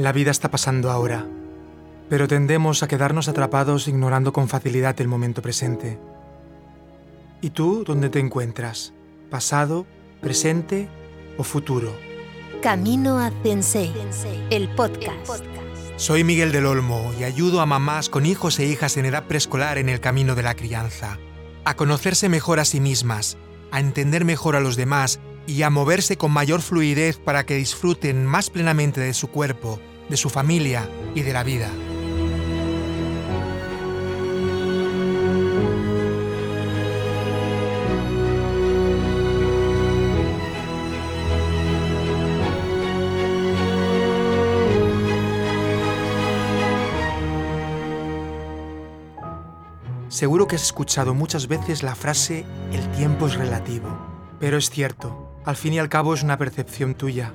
[0.00, 1.26] La vida está pasando ahora,
[2.08, 5.98] pero tendemos a quedarnos atrapados ignorando con facilidad el momento presente.
[7.42, 8.94] ¿Y tú dónde te encuentras?
[9.28, 9.84] ¿Pasado,
[10.22, 10.88] presente
[11.36, 11.94] o futuro?
[12.62, 13.92] Camino a Sensei,
[14.48, 15.44] el podcast.
[15.96, 19.76] Soy Miguel del Olmo y ayudo a mamás con hijos e hijas en edad preescolar
[19.76, 21.18] en el camino de la crianza,
[21.66, 23.36] a conocerse mejor a sí mismas,
[23.70, 28.24] a entender mejor a los demás y a moverse con mayor fluidez para que disfruten
[28.24, 29.78] más plenamente de su cuerpo,
[30.10, 31.70] de su familia y de la vida.
[50.08, 53.88] Seguro que has escuchado muchas veces la frase el tiempo es relativo,
[54.38, 57.32] pero es cierto, al fin y al cabo es una percepción tuya.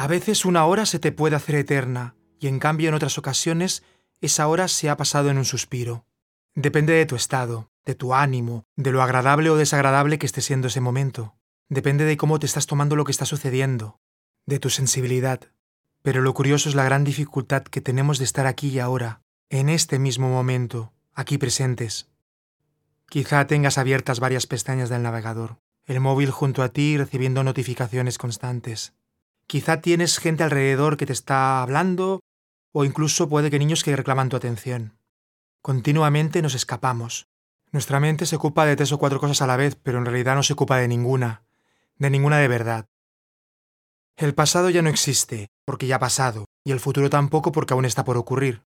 [0.00, 3.82] A veces una hora se te puede hacer eterna, y en cambio en otras ocasiones
[4.20, 6.06] esa hora se ha pasado en un suspiro.
[6.54, 10.68] Depende de tu estado, de tu ánimo, de lo agradable o desagradable que esté siendo
[10.68, 11.34] ese momento.
[11.68, 13.98] Depende de cómo te estás tomando lo que está sucediendo,
[14.46, 15.40] de tu sensibilidad.
[16.02, 19.68] Pero lo curioso es la gran dificultad que tenemos de estar aquí y ahora, en
[19.68, 22.08] este mismo momento, aquí presentes.
[23.08, 28.94] Quizá tengas abiertas varias pestañas del navegador, el móvil junto a ti recibiendo notificaciones constantes.
[29.48, 32.20] Quizá tienes gente alrededor que te está hablando
[32.70, 34.98] o incluso puede que niños que reclaman tu atención.
[35.62, 37.28] Continuamente nos escapamos.
[37.72, 40.34] Nuestra mente se ocupa de tres o cuatro cosas a la vez, pero en realidad
[40.34, 41.44] no se ocupa de ninguna,
[41.96, 42.88] de ninguna de verdad.
[44.18, 47.86] El pasado ya no existe, porque ya ha pasado, y el futuro tampoco porque aún
[47.86, 48.64] está por ocurrir.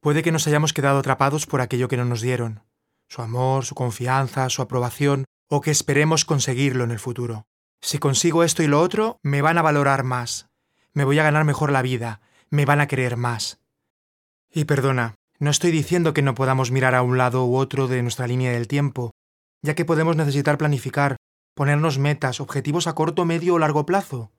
[0.00, 2.62] Puede que nos hayamos quedado atrapados por aquello que no nos dieron,
[3.08, 7.46] su amor, su confianza, su aprobación, o que esperemos conseguirlo en el futuro.
[7.82, 10.48] Si consigo esto y lo otro, me van a valorar más,
[10.94, 13.60] me voy a ganar mejor la vida, me van a querer más.
[14.52, 18.00] Y perdona, no estoy diciendo que no podamos mirar a un lado u otro de
[18.02, 19.10] nuestra línea del tiempo,
[19.62, 21.16] ya que podemos necesitar planificar,
[21.54, 24.30] ponernos metas, objetivos a corto, medio o largo plazo.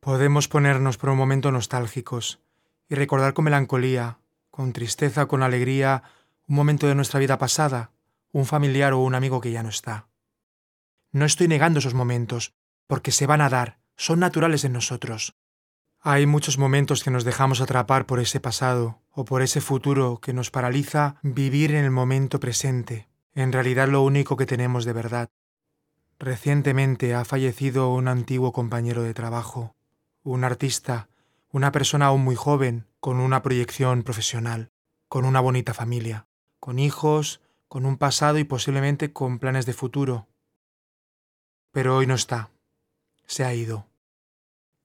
[0.00, 2.40] Podemos ponernos por un momento nostálgicos
[2.86, 4.18] y recordar con melancolía,
[4.50, 6.02] con tristeza, con alegría,
[6.46, 7.92] un momento de nuestra vida pasada,
[8.30, 10.11] un familiar o un amigo que ya no está.
[11.12, 12.54] No estoy negando esos momentos,
[12.86, 15.36] porque se van a dar, son naturales en nosotros.
[16.00, 20.32] Hay muchos momentos que nos dejamos atrapar por ese pasado o por ese futuro que
[20.32, 25.28] nos paraliza vivir en el momento presente, en realidad lo único que tenemos de verdad.
[26.18, 29.76] Recientemente ha fallecido un antiguo compañero de trabajo,
[30.22, 31.08] un artista,
[31.50, 34.70] una persona aún muy joven, con una proyección profesional,
[35.08, 36.26] con una bonita familia,
[36.58, 40.28] con hijos, con un pasado y posiblemente con planes de futuro.
[41.72, 42.50] Pero hoy no está.
[43.26, 43.88] Se ha ido.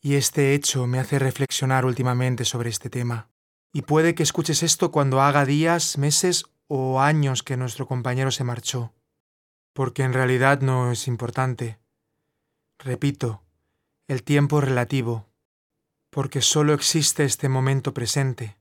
[0.00, 3.28] Y este hecho me hace reflexionar últimamente sobre este tema.
[3.72, 8.44] Y puede que escuches esto cuando haga días, meses o años que nuestro compañero se
[8.44, 8.92] marchó,
[9.72, 11.78] porque en realidad no es importante.
[12.78, 13.42] Repito,
[14.08, 15.28] el tiempo relativo,
[16.10, 18.58] porque solo existe este momento presente.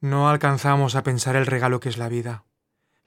[0.00, 2.44] No alcanzamos a pensar el regalo que es la vida,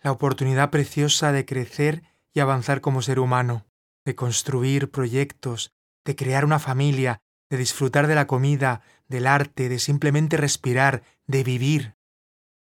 [0.01, 3.65] la oportunidad preciosa de crecer y avanzar como ser humano,
[4.05, 5.71] de construir proyectos,
[6.05, 11.43] de crear una familia, de disfrutar de la comida, del arte, de simplemente respirar, de
[11.43, 11.95] vivir.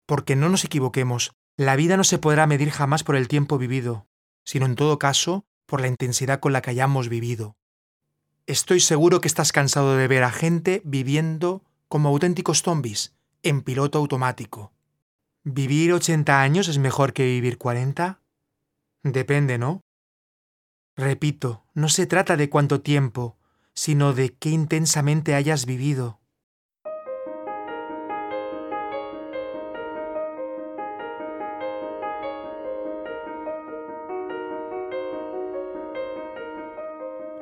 [0.07, 4.07] Porque no nos equivoquemos, la vida no se podrá medir jamás por el tiempo vivido,
[4.45, 7.57] sino en todo caso por la intensidad con la que hayamos vivido.
[8.47, 13.99] Estoy seguro que estás cansado de ver a gente viviendo como auténticos zombies, en piloto
[13.99, 14.73] automático.
[15.45, 18.21] ¿Vivir 80 años es mejor que vivir 40?
[19.03, 19.83] Depende, ¿no?
[20.97, 23.37] Repito, no se trata de cuánto tiempo,
[23.73, 26.19] sino de qué intensamente hayas vivido.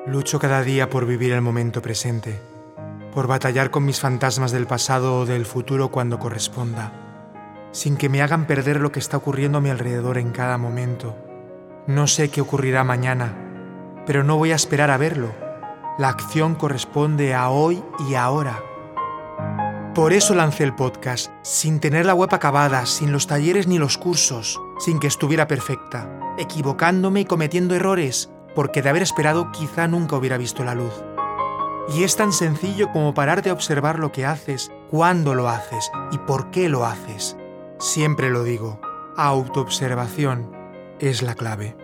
[0.05, 2.39] Lucho cada día por vivir el momento presente,
[3.13, 6.93] por batallar con mis fantasmas del pasado o del futuro cuando corresponda,
[7.71, 11.26] sin que me hagan perder lo que está ocurriendo a mi alrededor en cada momento.
[11.87, 13.33] No sé qué ocurrirá mañana,
[14.05, 15.31] pero no voy a esperar a verlo.
[15.97, 18.61] La acción corresponde a hoy y ahora.
[19.95, 23.97] Por eso lancé el podcast, sin tener la web acabada, sin los talleres ni los
[23.97, 30.17] cursos, sin que estuviera perfecta, equivocándome y cometiendo errores, porque de haber esperado quizá nunca
[30.17, 31.05] hubiera visto la luz.
[31.95, 36.17] Y es tan sencillo como pararte a observar lo que haces, cuándo lo haces y
[36.17, 37.37] por qué lo haces.
[37.79, 38.81] Siempre lo digo,
[39.15, 40.56] autoobservación
[40.99, 41.75] es la clave.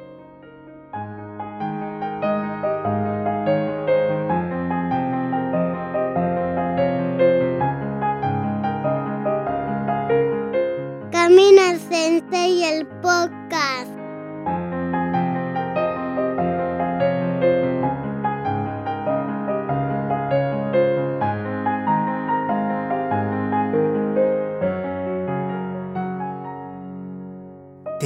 [11.12, 14.03] Camina Sensei el podcast.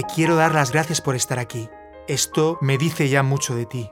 [0.04, 1.70] Quiero dar las gracias por estar aquí.
[2.08, 3.92] Esto me dice ya mucho de ti.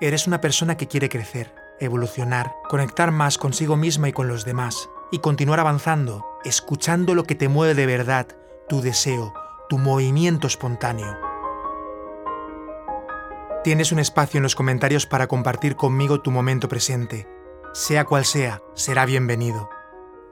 [0.00, 4.88] Eres una persona que quiere crecer, evolucionar, conectar más consigo misma y con los demás,
[5.10, 8.26] y continuar avanzando, escuchando lo que te mueve de verdad,
[8.68, 9.32] tu deseo,
[9.68, 11.16] tu movimiento espontáneo.
[13.64, 17.26] Tienes un espacio en los comentarios para compartir conmigo tu momento presente.
[17.72, 19.68] Sea cual sea, será bienvenido.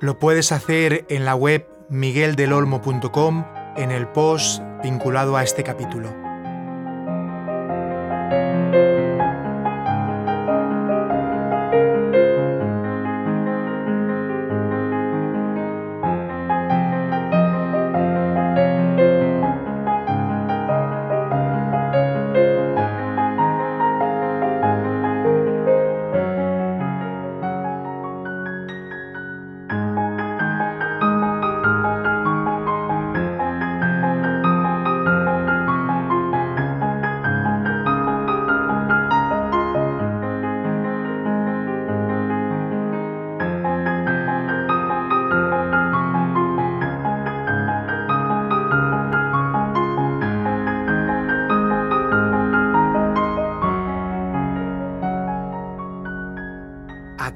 [0.01, 3.45] Lo puedes hacer en la web migueldelolmo.com
[3.77, 6.26] en el post vinculado a este capítulo.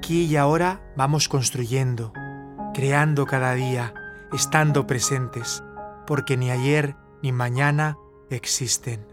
[0.00, 2.14] Aquí y ahora vamos construyendo,
[2.72, 3.92] creando cada día,
[4.32, 5.62] estando presentes,
[6.06, 7.98] porque ni ayer ni mañana
[8.30, 9.06] existen.